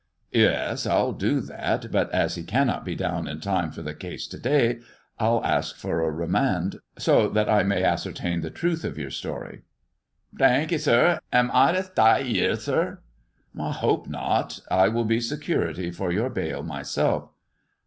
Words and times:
Yes, 0.31 0.87
I'll 0.87 1.11
do 1.11 1.41
that, 1.41 1.91
but 1.91 2.11
as 2.11 2.33
he 2.33 2.41
cannot 2.41 2.83
be 2.83 2.95
down 2.95 3.27
in 3.27 3.39
time 3.39 3.69
for 3.71 3.83
the 3.83 3.93
case 3.93 4.25
to 4.29 4.39
day, 4.39 4.79
I'll 5.19 5.45
ask 5.45 5.75
for 5.77 6.01
a 6.01 6.09
remand, 6.09 6.77
so 6.97 7.29
that 7.29 7.47
I 7.47 7.61
may 7.61 7.83
ascertain 7.83 8.41
the 8.41 8.49
truth 8.49 8.83
of 8.83 8.97
your 8.97 9.11
story." 9.11 9.61
THE 10.33 10.39
BAINBOW 10.39 10.47
CAMELLIA 10.47 10.67
321" 10.67 10.67
Thenk 10.71 10.71
'ee, 10.71 10.81
sir. 10.81 11.19
Em 11.37 11.51
I 11.53 11.71
to 11.73 11.83
staiy 12.25 12.41
'ere, 12.41 12.55
sir 12.55 12.99
1 13.53 13.67
""I 13.69 13.71
hope 13.73 14.07
not. 14.07 14.59
I 14.71 14.87
will 14.87 15.05
be 15.05 15.21
security 15.21 15.91
for 15.91 16.11
your 16.11 16.31
bail 16.31 16.63
myself." 16.63 17.29